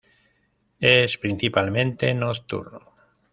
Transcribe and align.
Es 0.79 1.19
principalmente 1.19 2.11
nocturno. 2.15 2.95